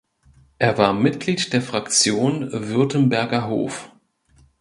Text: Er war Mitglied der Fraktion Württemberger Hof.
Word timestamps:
Er 0.57 0.79
war 0.79 0.93
Mitglied 0.93 1.53
der 1.53 1.61
Fraktion 1.61 2.49
Württemberger 2.51 3.47
Hof. 3.47 3.91